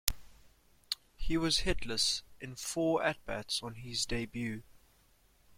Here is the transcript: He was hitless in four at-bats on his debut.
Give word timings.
He 1.15 1.37
was 1.37 1.59
hitless 1.59 2.23
in 2.39 2.55
four 2.55 3.03
at-bats 3.03 3.61
on 3.61 3.75
his 3.75 4.03
debut. 4.07 4.63